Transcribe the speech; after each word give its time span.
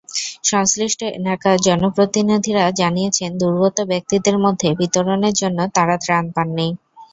সংশ্লিষ্ট 0.43 0.99
এলাকার 1.17 1.55
জনপ্রতিনিধিরা 1.67 2.63
জানিয়েছেন, 2.79 3.29
দুর্গত 3.41 3.77
ব্যক্তিদের 3.91 4.35
মধ্যে 4.45 4.67
বিতরণের 4.79 5.33
জন্য 5.41 5.59
তাঁরা 5.75 5.95
ত্রাণ 6.03 6.23
পাননি। 6.35 6.67